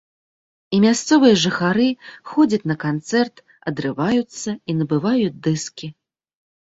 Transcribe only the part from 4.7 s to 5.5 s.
і набываюць